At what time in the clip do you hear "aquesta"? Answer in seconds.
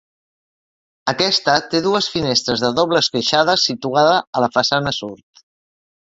1.11-1.57